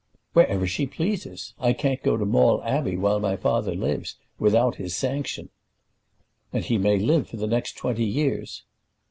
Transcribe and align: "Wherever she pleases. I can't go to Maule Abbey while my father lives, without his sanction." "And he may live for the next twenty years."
"Wherever 0.33 0.65
she 0.65 0.87
pleases. 0.87 1.53
I 1.59 1.73
can't 1.73 2.01
go 2.01 2.17
to 2.17 2.25
Maule 2.25 2.63
Abbey 2.63 2.97
while 2.97 3.19
my 3.19 3.35
father 3.35 3.75
lives, 3.75 4.15
without 4.39 4.77
his 4.77 4.95
sanction." 4.95 5.49
"And 6.51 6.65
he 6.65 6.79
may 6.79 6.97
live 6.97 7.29
for 7.29 7.37
the 7.37 7.45
next 7.45 7.77
twenty 7.77 8.05
years." 8.05 8.63